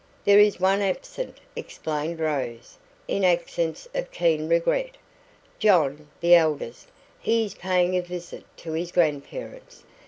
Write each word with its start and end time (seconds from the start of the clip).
"There 0.25 0.39
is 0.39 0.59
one 0.59 0.81
absent," 0.81 1.37
explained 1.55 2.19
Rose, 2.19 2.79
in 3.07 3.23
accents 3.23 3.87
of 3.93 4.09
keen 4.09 4.49
regret. 4.49 4.97
"John, 5.59 6.07
the 6.21 6.33
eldest; 6.33 6.87
he 7.19 7.45
is 7.45 7.53
paying 7.53 7.95
a 7.95 8.01
visit 8.01 8.45
to 8.57 8.71
his 8.71 8.91
grandparents. 8.91 9.83